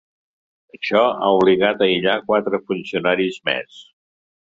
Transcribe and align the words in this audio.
Això 0.77 1.03
ha 1.09 1.29
obligat 1.41 1.85
a 1.85 1.87
aïllar 1.89 2.17
quatre 2.33 2.63
funcionaris 2.73 3.43
més. 3.53 3.83